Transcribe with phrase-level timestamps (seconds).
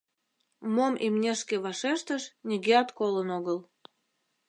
[0.75, 3.59] Мом имнешке вашештыш, нигӧат колын огыл.